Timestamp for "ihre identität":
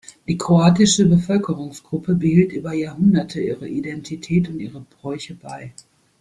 3.39-4.49